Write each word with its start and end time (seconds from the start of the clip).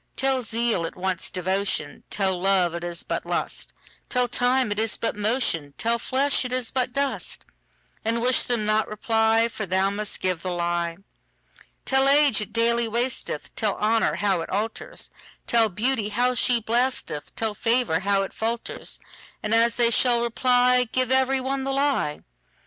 Tell 0.15 0.41
zeal 0.41 0.83
it 0.87 0.95
wants 0.95 1.29
devotion; 1.29 2.01
Tell 2.09 2.35
love 2.39 2.73
it 2.73 2.83
is 2.83 3.03
but 3.03 3.23
lust; 3.23 3.71
Tell 4.09 4.27
time 4.27 4.71
it 4.71 4.79
is 4.79 4.97
but 4.97 5.15
motion; 5.15 5.75
Tell 5.77 5.99
flesh 5.99 6.43
it 6.43 6.51
is 6.51 6.71
but 6.71 6.91
dust:And 6.91 8.19
wish 8.23 8.41
them 8.41 8.65
not 8.65 8.87
reply, 8.87 9.47
For 9.47 9.67
thou 9.67 9.91
must 9.91 10.19
give 10.19 10.41
the 10.41 10.49
lie. 10.49 10.97
Tell 11.85 12.09
age 12.09 12.41
it 12.41 12.51
daily 12.51 12.87
wasteth; 12.87 13.55
Tell 13.55 13.75
honour 13.75 14.15
how 14.15 14.41
it 14.41 14.49
alters; 14.49 15.11
Tell 15.45 15.69
beauty 15.69 16.09
how 16.09 16.33
she 16.33 16.59
blasteth; 16.59 17.35
Tell 17.35 17.53
favour 17.53 17.99
how 17.99 18.23
it 18.23 18.33
falters:And 18.33 19.53
as 19.53 19.75
they 19.75 19.91
shall 19.91 20.23
reply, 20.23 20.87
Give 20.91 21.11
every 21.11 21.39
one 21.39 21.63
the 21.63 21.73
lie. 21.73 22.21